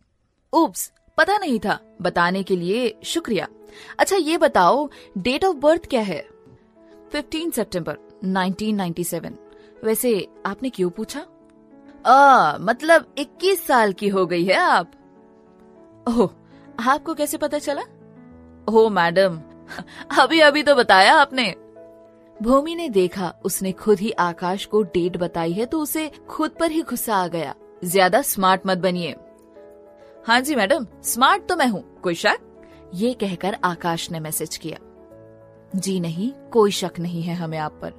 उप्स 0.54 0.92
पता 1.18 1.38
नहीं 1.38 1.60
था। 1.60 1.80
बताने 2.02 2.44
के 2.44 2.56
लिए 2.56 2.96
शुक्रिया। 3.04 3.48
अच्छा 4.00 4.16
ये 4.16 4.38
बताओ 4.38 4.90
डेट 5.18 5.46
ऑफ़ 5.46 5.58
बर्थ 5.58 5.86
क्या 5.86 6.02
है? 6.02 6.28
15 7.14 7.52
सितंबर 7.52 7.98
1997 8.26 9.34
वैसे 9.84 10.28
आपने 10.46 10.70
क्यों 10.70 10.90
पूछा? 10.90 11.26
आ, 12.06 12.58
मतलब 12.58 13.16
21 13.18 13.68
साल 13.68 13.94
की 13.94 14.08
हो 14.08 14.26
गई 14.26 14.46
है 14.46 14.56
आप। 14.56 14.92
ओह 16.10 16.30
आपको 16.90 17.14
कैसे 17.14 17.38
पता 17.38 17.60
चला? 17.60 17.82
ओह 18.70 18.90
मैडम 18.90 19.42
अभी 20.20 20.40
अभी 20.40 20.64
तो 20.64 20.76
बताया 20.76 21.16
आपने। 21.16 21.56
भूमि 22.40 22.76
ने 22.76 22.88
देखा, 22.90 23.34
उसने 23.46 23.72
खुद 23.72 24.00
ही 24.00 24.12
आकाश 24.12 24.66
को 24.66 24.82
डेट 24.84 25.18
बताई 25.18 25.52
है 25.52 25.66
तो 25.66 25.80
उसे 25.80 26.10
खुद 26.30 26.52
पर 26.52 26.72
ही 26.72 26.82
गुस्सा 26.82 27.16
आ 27.16 27.28
गया। 27.28 27.54
ज़्यादा 27.84 28.22
स्मार्ट 28.22 28.62
मत 28.68 28.78
बनिए। 28.78 29.16
हाँ 30.28 30.40
जी 30.42 30.56
मैडम, 30.56 30.86
स्मार्ट 31.04 31.48
तो 31.50 31.56
मैं 31.56 31.68
हूँ, 31.68 31.84
कोई 32.04 32.16
शक? 32.16 32.38
ये 32.94 33.14
कहकर 33.14 33.58
आकाश 33.64 34.10
ने 34.12 34.20
मैसेज 34.20 34.58
किया। 34.58 34.78
जी 35.76 36.00
नहीं, 36.00 36.32
कोई 36.52 36.72
शक 36.72 37.00
नहीं 37.00 37.22
है 37.24 37.36
हमें 37.36 37.58
आप 37.58 37.80
पर। 37.82 37.94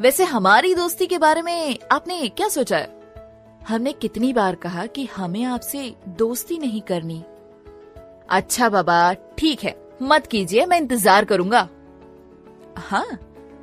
वैसे 0.00 0.24
हमारी 0.24 0.74
दोस्ती 0.74 1.06
के 1.06 1.18
बारे 1.18 1.42
में 1.42 1.78
आपने 1.92 2.28
क्या 2.28 2.48
सोचा 2.48 2.78
है? 2.78 2.96
हमने 3.68 3.92
कितनी 3.92 4.32
बार 4.32 4.54
कहा 4.54 4.86
कि 4.86 5.04
हमें 5.06 5.42
आपसे 5.44 5.94
दोस्ती 6.08 6.58
नहीं 6.58 6.80
करनी। 6.82 7.22
अच्छा 8.30 8.68
बाबा, 8.68 9.12
ठीक 9.38 9.64
है, 9.64 9.74
मत 10.02 10.26
कीजिए, 10.26 10.66
मैं 10.66 10.78
इंतज़ार 10.78 11.24
करूँगा। 11.24 11.68
हाँ 12.78 13.06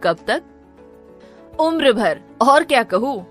कब 0.03 0.17
तक? 0.27 0.43
उम्र 1.59 1.91
भर 1.93 2.19
और 2.41 2.63
क्या 2.63 2.83
कहूँ? 2.83 3.25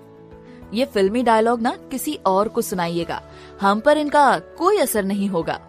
ये 0.75 0.85
फिल्मी 0.85 1.23
डायलॉग 1.23 1.61
ना 1.61 1.77
किसी 1.91 2.15
और 2.27 2.49
को 2.49 2.63
सुनाइएगा। 2.63 3.21
हम 3.61 3.81
पर 3.81 3.99
इनका 3.99 4.39
कोई 4.39 4.79
असर 4.79 5.05
नहीं 5.05 5.29
होगा। 5.29 5.61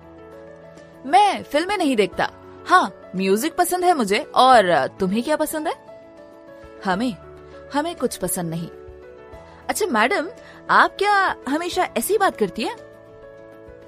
मैं 1.05 1.43
फ़िल्में 1.43 1.77
नहीं 1.77 1.95
देखता। 1.95 2.29
हाँ 2.67 3.12
म्यूज़िक 3.15 3.55
पसंद 3.55 3.84
है 3.84 3.93
मुझे, 3.93 4.19
और 4.19 4.88
तुम्हें 5.00 5.24
क्या 5.24 5.36
पसंद 5.36 5.67
है? 5.67 5.74
हमें 6.86 7.15
हमें 7.74 7.95
कुछ 7.95 8.15
पसंद 8.17 8.50
नहीं। 8.50 8.69
अच्छा 9.69 9.86
मैडम, 9.86 10.29
आप 10.69 10.95
क्या 10.98 11.36
हमेशा 11.50 11.88
ऐसी 11.98 12.17
बात 12.17 12.38
करती 12.38 12.63
है? 12.63 12.75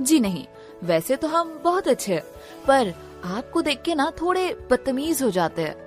जी 0.02 0.20
नहीं, 0.20 0.46
वैसे 0.84 1.16
तो 1.16 1.28
हम 1.28 1.60
बहुत 1.64 1.88
अच्छे 1.88 2.14
हैं, 2.14 2.24
पर 2.68 2.94
आपको 3.26 3.62
देख 3.62 3.82
के 3.82 3.96
ना 3.96 4.12
थोड़े 4.22 4.54
बदतमीज 4.72 5.24
हो 5.24 5.30
जाते 5.32 5.62
हैं। 5.62 5.87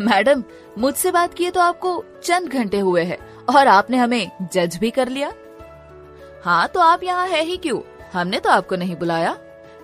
मैडम, 0.00 0.42
मुझसे 0.78 1.10
बात 1.10 1.34
किए 1.34 1.50
तो 1.50 1.60
आपको 1.60 2.04
चंद 2.22 2.48
घंटे 2.48 2.78
हुए 2.78 3.02
हैं, 3.02 3.18
और 3.48 3.66
आपने 3.66 3.96
हमें 3.96 4.30
जज 4.52 4.76
भी 4.76 4.90
कर 4.90 5.08
लिया। 5.08 5.32
हाँ 6.44 6.68
तो 6.68 6.80
आप 6.80 7.02
यहाँ 7.02 7.26
है 7.26 7.42
ही 7.42 7.56
क्यों? 7.56 7.80
हमने 8.12 8.40
तो 8.40 8.50
आपको 8.50 8.76
नहीं 8.76 8.96
बुलाया। 8.96 9.36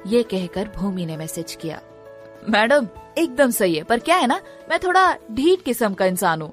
ये 0.06 0.22
कहकर 0.22 0.68
भूमि 0.68 1.06
ने 1.06 1.16
मैसेज 1.16 1.54
किया। 1.54 1.80
मैडम, 2.48 2.86
एकदम 3.18 3.50
सही 3.50 3.74
है, 3.74 3.82
पर 3.82 3.98
क्या 3.98 4.16
है 4.16 4.26
ना, 4.26 4.40
मैं 4.70 4.78
थोड़ा 4.78 5.12
ढीठ 5.32 5.62
किस्म 5.62 5.94
का 5.94 6.06
इंसान 6.06 6.42
हूँ। 6.42 6.52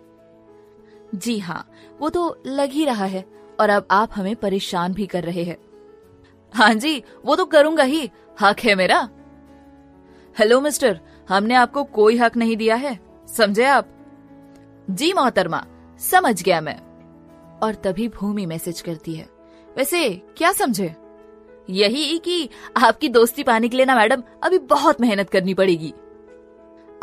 जी 1.15 1.37
हाँ 1.39 1.65
वो 1.99 2.09
तो 2.09 2.37
लग 2.45 2.71
ही 2.71 2.85
रहा 2.85 3.05
है, 3.05 3.25
और 3.59 3.69
अब 3.69 3.87
आप 3.91 4.09
हमें 4.15 4.35
परेशान 4.35 4.93
भी 4.93 5.05
कर 5.05 5.23
रहे 5.23 5.43
हैं। 5.43 5.57
हाँ 6.53 6.73
जी, 6.73 7.03
वो 7.25 7.35
तो 7.35 7.45
करूँगा 7.45 7.83
ही, 7.83 8.09
हक 8.41 8.59
है 8.59 8.75
मेरा। 8.75 9.07
हेलो 10.35 10.59
मिस्टर, 10.61 10.99
हमने 11.29 11.55
आपको 11.55 11.83
कोई 11.83 12.17
हक 12.17 12.37
नहीं 12.37 12.57
दिया 12.57 12.75
है। 12.75 12.99
समझे 13.27 13.65
आप? 13.65 13.87
जी 14.89 15.13
मोहतरमा, 15.13 15.65
समझ 15.99 16.43
गया 16.43 16.61
मैं। 16.61 16.79
और 17.59 17.75
तभी 17.75 18.07
भूमि 18.07 18.45
मैसेज 18.45 18.81
करती 18.81 19.15
है। 19.15 19.29
वैसे, 19.77 20.09
क्या 20.37 20.51
समझे? 20.51 20.95
यही 21.69 22.19
कि 22.19 22.49
आपकी 22.77 23.09
दोस्ती 23.09 23.43
पाने 23.43 23.69
के 23.69 23.77
लिए 23.77 23.85
ना 23.85 23.95
मैडम, 23.95 24.23
अभी 24.43 24.57
बहुत 24.57 25.01
मेहनत 25.01 25.29
करनी 25.29 25.53
पड़ेगी। 25.53 25.93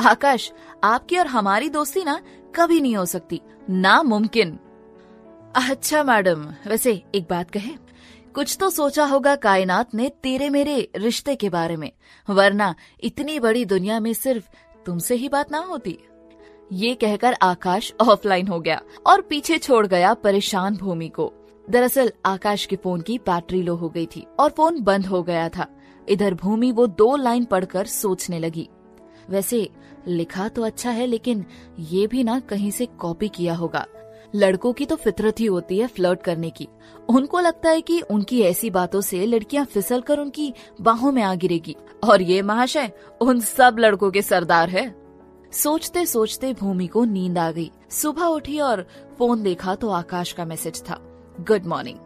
आकाश, 0.00 0.52
आपकी 0.84 1.16
और 1.16 1.26
हमारी 1.26 1.68
दोस्ती 1.68 2.04
ना 2.04 2.20
कभी 2.54 2.80
नहीं 2.80 2.96
हो 2.96 3.04
सकती। 3.04 3.40
ना 3.70 4.02
मुमकिन 4.02 4.58
अच्छा 5.56 6.04
मैडम, 6.04 6.46
वैसे 6.66 7.02
एक 7.14 7.26
बात 7.30 7.50
कहे। 7.50 7.70
कुछ 8.34 8.56
तो 8.60 8.70
सोचा 8.70 9.04
होगा 9.04 9.36
कायनात 9.36 9.94
ने 9.94 10.08
तेरे 10.08 10.50
मेरे 10.50 10.90
रिश्ते 10.96 11.34
के 11.34 11.48
बारे 11.48 11.76
में। 11.76 11.92
वरना 12.30 12.74
इतनी 13.00 13.40
बड़ी 13.40 13.64
दुनिया 13.64 14.00
में 14.00 14.12
सिर्फ़ 14.12 14.48
तुमसे 14.86 15.14
ही 15.14 15.28
बात 15.28 15.52
ना 15.52 15.58
होती। 15.58 15.98
ये 16.72 16.94
कहकर 16.94 17.32
आकाश 17.42 17.92
ऑफलाइन 18.00 18.48
हो 18.48 18.60
गया 18.60 18.80
और 19.06 19.20
पीछे 19.20 19.58
छोड़ 19.58 19.86
गया 19.86 20.14
परेशान 20.14 20.76
भूमि 20.76 21.08
को। 21.08 21.32
दरअसल, 21.70 22.12
आकाश 22.26 22.66
के 22.66 22.76
फ़ोन 22.76 23.00
की 23.00 23.18
बैटरी 23.18 23.62
लो 23.62 23.76
हो 23.76 23.88
गई 23.88 24.06
थी 24.06 24.26
और 24.40 24.50
फ़ोन 24.50 24.80
बंद 24.80 25.06
हो 25.06 25.22
गया 25.22 25.48
था। 25.48 25.66
इधर 26.08 26.34
भूमि 26.34 26.72
वो 26.72 26.86
दो 26.86 27.16
लाइन 27.16 27.44
पढ़कर 27.44 27.86
सोचने 27.86 28.38
लगी। 28.38 28.68
वैसे, 29.30 29.70
लिखा 30.08 30.48
तो 30.48 30.62
अच्छा 30.62 30.90
है, 30.90 31.06
लेकिन 31.06 31.44
ये 31.78 32.06
भी 32.06 32.24
ना 32.24 32.40
कहीं 32.40 32.70
से 32.70 32.86
कॉपी 32.86 33.28
किया 33.28 33.54
होगा। 33.54 33.86
लड़कों 34.34 34.72
की 34.72 34.86
तो 34.86 34.96
फितरत 34.96 35.40
ही 35.40 35.46
होती 35.46 35.78
है 35.78 35.86
फ्लर्ट 35.86 36.22
करने 36.22 36.50
की। 36.50 36.68
उनको 37.08 37.40
लगता 37.40 37.70
है 37.70 37.80
कि 37.80 38.00
उनकी 38.00 38.42
ऐसी 38.42 38.70
बातों 38.70 39.00
से 39.00 39.26
लड़कियाँ 39.26 39.64
फिसल 39.64 40.00
कर 40.00 40.18
उनकी 40.18 40.54
बाहों 40.80 41.12
में 41.12 41.22
आ 41.22 41.34
गिरेगी। 41.34 41.76
और 42.04 42.22
ये 42.22 42.42
महाशय, 42.42 42.92
उन 43.20 43.40
सब 43.40 43.76
लड़कों 43.78 44.10
के 44.10 44.22
सरदार 44.22 44.68
है। 44.68 45.01
सोचते 45.52 46.04
सोचते 46.06 46.52
भूमि 46.52 46.86
को 46.86 47.04
नींद 47.04 47.38
आ 47.38 47.50
गई। 47.50 47.70
सुबह 47.90 48.24
उठी 48.24 48.58
और 48.60 48.86
फ़ोन 49.18 49.42
देखा 49.42 49.74
तो 49.74 49.88
आकाश 49.90 50.32
का 50.32 50.44
मैसेज 50.44 50.82
था, 50.82 50.98
गुड 51.40 51.66
मॉर्निंग। 51.66 51.98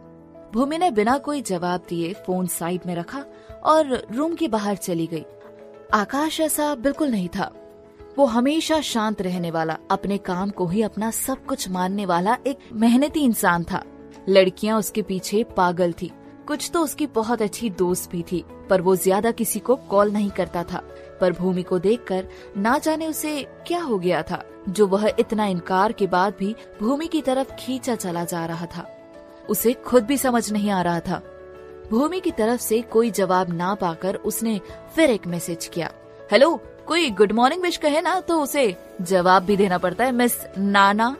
भूमि 0.53 0.77
ने 0.77 0.89
बिना 0.91 1.17
कोई 1.17 1.41
जवाब 1.41 1.85
दिए 1.89 2.13
फ़ोन 2.25 2.47
साइड 2.47 2.81
में 2.85 2.93
रखा 2.95 3.23
और 3.65 3.93
रूम 4.11 4.35
के 4.35 4.47
बाहर 4.47 4.75
चली 4.77 5.07
गई। 5.07 5.23
आकाश 5.93 6.39
ऐसा 6.39 6.73
बिल्कुल 6.75 7.09
नहीं 7.09 7.29
था। 7.29 7.51
वो 8.17 8.25
हमेशा 8.25 8.79
शांत 8.81 9.21
रहने 9.21 9.51
वाला, 9.51 9.77
अपने 9.91 10.17
काम 10.17 10.49
को 10.49 10.67
ही 10.67 10.81
अपना 10.81 11.11
सब 11.11 11.45
कुछ 11.45 11.69
मानने 11.69 12.05
वाला 12.05 12.37
एक 12.47 12.69
मेहनती 12.73 13.23
इंसान 13.23 13.63
था। 13.63 13.83
लड़कियाँ 14.29 14.79
उसके 14.79 15.01
पीछे 15.01 15.43
पागल 15.57 15.93
थी। 15.93 16.11
कुछ 16.47 16.69
तो 16.73 16.81
उसकी 16.81 17.07
बहुत 17.07 17.41
अच्छी 17.41 17.69
दोस्त 17.69 18.11
भी 18.11 18.23
थी, 18.23 18.43
पर 18.69 18.81
वो 18.81 18.95
ज़्यादा 18.95 19.31
किसी 19.31 19.59
को 19.59 19.75
कॉल 19.89 20.11
नहीं 20.11 20.29
करता 20.31 20.63
था। 20.63 20.83
पर 21.21 21.31
भूमि 21.31 21.63
को 21.63 21.79
देखकर 21.79 22.27
ना 22.57 22.77
जाने 22.77 23.07
उसे 23.07 23.41
क्या 23.67 23.81
हो 23.81 23.97
गया 23.99 24.21
था 24.21 24.43
जो 24.69 24.87
वह 24.87 25.09
इतना 25.19 25.45
इनकार 25.45 25.91
के 25.91 26.07
बाद 26.07 26.33
भी 26.39 26.55
भूमि 26.79 27.07
की 27.07 27.21
तरफ़ 27.21 27.51
खींचा 27.55 27.95
चला 27.95 28.23
जा 28.23 28.45
रहा 28.45 28.65
था। 28.65 28.87
उसे 29.49 29.73
खुद 29.85 30.03
भी 30.03 30.17
समझ 30.17 30.51
नहीं 30.51 30.71
आ 30.71 30.81
रहा 30.81 30.99
था। 30.99 31.21
भूमि 31.91 32.19
की 32.19 32.31
तरफ़ 32.31 32.61
से 32.61 32.81
कोई 32.81 33.11
जवाब 33.11 33.53
ना 33.53 33.73
पाकर 33.75 34.15
उसने 34.15 34.59
फिर 34.95 35.09
एक 35.09 35.27
मैसेज 35.27 35.67
किया 35.67 35.91
हेलो 36.31 36.55
कोई 36.87 37.09
गुड 37.09 37.31
मॉर्निंग 37.31 37.61
विश 37.61 37.77
कहे 37.77 38.01
ना 38.01 38.19
तो 38.19 38.41
उसे 38.41 38.75
जवाब 39.01 39.43
भी 39.43 39.57
देना 39.57 39.77
पड़ता 39.77 40.05
है 40.05 40.11
मिस 40.11 40.33
नाना। 40.57 41.15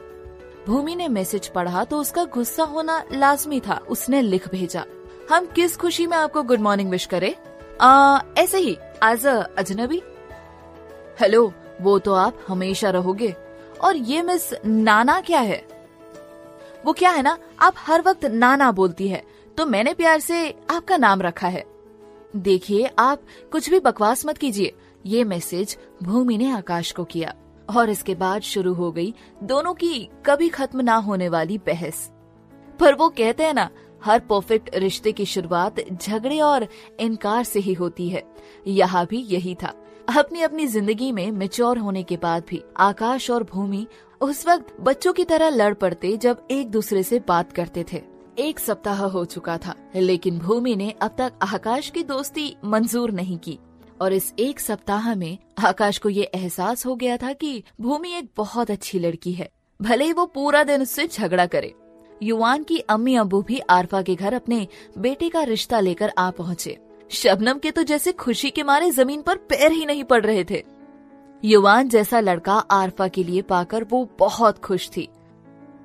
भूमि 0.66 0.94
ने 0.94 1.08
मैसेज 1.08 1.48
पढ़ा 1.48 1.84
तो 1.84 1.98
उसका 1.98 2.24
गुस्सा 2.24 2.64
होना 2.64 3.02
लाजमी 3.12 3.60
था। 3.60 3.80
उसने 3.88 4.20
लिख 4.22 4.48
भेजा 4.48 4.84
हम 5.32 5.46
किस 5.46 5.76
खुशी 5.76 6.06
में 6.06 6.16
आपको 6.16 6.42
गुड 6.42 6.60
मॉर्निंग 6.60 6.90
विश 6.90 7.04
करे? 7.06 7.34
आ, 7.80 8.20
ऐसे 8.38 8.58
ही 8.58 8.76
एज 9.04 9.26
अ 9.26 9.42
अजनबी 9.58 10.02
हेलो 11.20 11.52
वो 11.80 11.98
तो 11.98 12.14
आप 12.14 12.38
हमेशा 12.48 12.90
रहोगे। 12.90 13.34
और 13.80 13.96
ये 13.96 14.22
मिस 14.22 14.50
नाना 14.66 15.20
क्या 15.20 15.40
है? 15.40 15.68
वो 16.86 16.92
क्या 16.92 17.10
है 17.10 17.22
ना, 17.22 17.38
आप 17.60 17.74
हर 17.78 18.02
वक्त 18.02 18.24
नाना 18.24 18.72
बोलती 18.72 19.08
है। 19.08 19.22
तो 19.56 19.66
मैंने 19.66 19.94
प्यार 19.94 20.20
से 20.20 20.54
आपका 20.70 20.96
नाम 20.96 21.22
रखा 21.22 21.48
है। 21.48 21.64
देखिए, 22.36 22.90
आप 22.98 23.22
कुछ 23.52 23.70
भी 23.70 23.80
बकवास 23.80 24.26
मत 24.26 24.38
कीजिए। 24.38 24.74
ये 25.06 25.24
मैसेज 25.24 25.78
भूमि 26.02 26.38
ने 26.38 26.50
आकाश 26.50 26.92
को 26.92 27.04
किया। 27.04 27.34
और 27.76 27.90
इसके 27.90 28.14
बाद 28.14 28.42
शुरू 28.42 28.74
हो 28.74 28.92
गई 28.92 29.14
दोनों 29.42 29.74
की 29.74 30.08
कभी 30.26 30.48
खत्म 30.48 30.80
ना 30.80 30.96
होने 30.96 31.28
वाली 31.28 31.58
बहस। 31.58 32.10
पर 32.80 32.94
वो 32.94 33.08
कहते 33.08 33.42
हैं 33.42 33.54
ना 33.54 33.70
हर 34.02 34.18
परफेक्ट 34.20 34.70
रिश्ते 34.76 35.12
की 35.12 35.24
शुरुआत 35.24 35.80
झगड़े 35.92 36.40
और 36.40 36.66
इनकार 37.00 37.44
से 37.44 37.60
ही 37.60 37.72
होती 37.72 38.08
है। 38.08 38.22
यहाँ 38.66 39.06
भी 39.06 39.22
यही 39.24 39.54
था। 39.54 39.72
अपनी 40.18 40.42
अपनी 40.42 40.66
ज़िंदगी 40.66 41.10
में 41.12 41.30
मेच्योर 41.32 41.78
होने 41.78 42.02
के 42.02 42.16
बाद 42.16 42.44
भी 42.48 42.62
आकाश 42.80 43.30
और 43.30 43.42
भूमि 43.44 43.86
उस 44.20 44.46
वक्त 44.46 44.74
बच्चों 44.80 45.12
की 45.12 45.24
तरह 45.24 45.48
लड़ 45.48 45.72
पड़ते 45.74 46.16
जब 46.16 46.46
एक 46.50 46.70
दूसरे 46.70 47.02
से 47.02 47.18
बात 47.18 47.52
करते 47.52 47.84
थे। 47.92 48.02
एक 48.38 48.58
सप्ताह 48.58 49.04
हो 49.04 49.24
चुका 49.24 49.56
था, 49.58 49.74
लेकिन 49.96 50.38
भूमि 50.38 50.74
ने 50.76 50.90
अब 51.02 51.14
तक 51.18 51.32
आकाश 51.44 51.90
की 51.90 52.02
दोस्ती 52.04 52.54
मंजूर 52.64 53.10
नहीं 53.10 53.38
की। 53.38 53.58
और 54.00 54.12
इस 54.12 54.32
एक 54.38 54.60
सप्ताह 54.60 55.14
में 55.14 55.38
आकाश 55.58 55.98
को 55.98 56.08
ये 56.08 56.24
एहसास 56.24 56.86
हो 56.86 56.94
गया 56.96 57.16
था 57.16 57.32
कि 57.32 57.62
भूमि 57.80 58.12
एक 58.14 58.30
बहुत 58.36 58.70
अच्छी 58.70 58.98
लड़की 58.98 59.32
है। 59.32 59.50
भले 59.80 60.04
ही 60.04 60.12
वो 60.12 60.26
पूरा 60.26 60.62
दिन 60.64 60.82
उससे 60.82 61.06
झगड़ा 61.06 61.46
करे। 61.46 61.74
युवान 62.22 62.62
की 62.62 62.78
अम्मी 62.80 63.14
अबू 63.16 63.40
भी 63.42 63.58
आरफा 63.70 64.02
के 64.02 64.14
घर 64.14 64.34
अपने 64.34 64.66
बेटे 64.98 65.28
का 65.28 65.42
रिश्ता 65.42 65.80
लेकर 65.80 66.12
आ 66.18 66.30
पहुँचे। 66.30 66.76
शबनम 67.10 67.58
के 67.58 67.70
तो 67.70 67.82
जैसे 67.82 68.12
खुशी 68.14 68.50
के 68.50 68.62
मारे 68.62 68.90
ज़मीन 68.90 69.22
पर 69.22 69.36
पैर 69.50 69.72
ही 69.72 69.86
नहीं 69.86 70.04
पड़ 70.04 70.24
रहे 70.24 70.44
थे। 70.44 70.62
युवान 71.42 71.88
जैसा 71.88 72.20
लड़का 72.20 72.54
आरफा 72.54 73.08
के 73.08 73.24
लिए 73.24 73.42
पाकर 73.42 73.84
वो 73.84 74.08
बहुत 74.18 74.58
खुश 74.58 74.88
थी। 74.88 75.08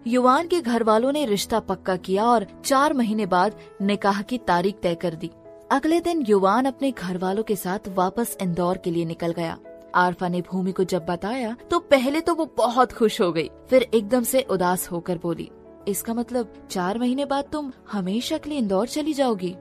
युवान 0.07 0.47
के 0.47 0.61
घर 0.61 0.83
वालों 0.83 1.11
ने 1.11 1.25
रिश्ता 1.25 1.59
पक्का 1.59 1.95
किया 1.97 2.25
और 2.25 2.45
चार 2.65 2.93
महीने 2.93 3.25
बाद 3.25 3.59
निकाह 3.81 4.21
की 4.21 4.37
तारीख 4.37 4.79
तय 4.81 4.95
कर 4.95 5.15
दी। 5.15 5.31
अगले 5.71 5.99
दिन 6.01 6.25
युवान 6.27 6.65
अपने 6.65 6.91
घर 6.91 7.17
वालों 7.17 7.43
के 7.43 7.55
साथ 7.55 7.87
वापस 7.95 8.37
इंदौर 8.41 8.77
के 8.77 8.91
लिए 8.91 9.05
निकल 9.05 9.31
गया। 9.31 9.57
आरफा 9.95 10.27
ने 10.27 10.41
भूमि 10.41 10.71
को 10.71 10.83
जब 10.83 11.05
बताया 11.05 11.55
तो 11.71 11.79
पहले 11.81 12.21
तो 12.21 12.33
वो 12.35 12.45
बहुत 12.57 12.91
खुश 12.91 13.19
हो 13.21 13.31
गई, 13.31 13.49
फिर 13.69 13.81
एकदम 13.83 14.23
से 14.23 14.41
उदास 14.41 14.87
होकर 14.91 15.17
बोली 15.17 15.49
इसका 15.87 16.13
मतलब 16.13 16.53
चार 16.71 16.99
महीने 16.99 17.25
बाद 17.25 17.45
तुम 17.51 17.71
हमेशा 17.91 18.37
के 18.37 18.49
लिए 18.49 18.59
इंदौर 18.59 18.87
चली 18.87 19.13
जाओगी। 19.13 19.55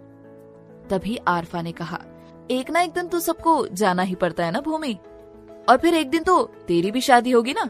तभी 0.91 1.17
आरफा 1.29 1.62
ने 1.62 1.73
कहा, 1.73 2.00
एक 2.50 2.71
ना 2.71 2.81
एक 2.81 2.93
दिन 2.93 3.09
तो 3.09 3.21
सबको 3.21 3.67
जाना 3.67 4.02
ही 4.02 4.14
पड़ता 4.14 4.45
है 4.45 4.50
ना 4.50 4.61
भूमि। 4.61 4.99
और 5.69 5.76
फिर 5.76 5.95
एक 5.95 6.11
दिन 6.11 6.23
तो 6.23 6.43
तेरी 6.69 6.91
भी 6.91 7.00
शादी 7.00 7.31
होगी 7.31 7.52
ना? 7.52 7.69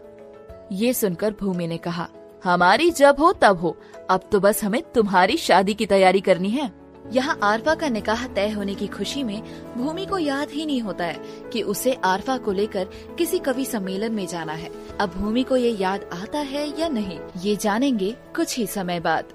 ये 0.73 0.93
सुनकर 0.93 1.35
भूमि 1.41 1.67
ने 1.67 1.79
कहा, 1.79 2.09
हमारी 2.45 2.91
जब 2.91 3.17
हो 3.21 3.33
तब 3.33 3.59
हो। 3.59 3.77
अब 4.11 4.29
तो 4.33 4.41
बस 4.41 4.65
हमें 4.65 4.83
तुम्हारी 4.83 5.37
शादी 5.37 5.75
की 5.75 5.87
तैयारी 5.87 6.21
करनी 6.21 6.51
है। 6.51 6.82
यहाँ 7.13 7.39
आरफा 7.43 7.75
का 7.75 7.89
निकाह 7.89 8.27
तय 8.27 8.51
होने 8.51 8.75
की 8.75 8.87
खुशी 8.87 9.23
में 9.23 9.43
भूमि 9.77 10.07
को 10.07 10.19
याद 10.19 10.51
ही 10.51 10.67
नहीं 10.67 10.81
होता 10.81 11.05
है 11.05 11.51
कि 11.53 11.63
उसे 11.63 11.93
आरफा 12.05 12.37
को 12.39 12.53
लेकर 12.53 12.89
किसी 13.19 13.39
कवि 13.39 13.65
सम्मेलन 13.65 14.13
में 14.13 14.27
जाना 14.27 14.53
है। 14.53 14.71
अब 15.01 15.15
भूमि 15.17 15.43
को 15.43 15.57
ये 15.57 15.71
याद 15.71 16.09
आता 16.13 16.39
है 16.39 16.67
या 16.81 16.89
नहीं, 16.89 17.19
ये 17.43 17.57
जानेंगे 17.57 18.15
कुछ 18.37 18.57
ही 18.59 18.67
समय 18.67 19.01
बाद। 19.01 19.33